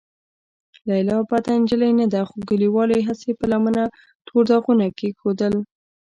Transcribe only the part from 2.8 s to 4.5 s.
یې هسې په لمنه تور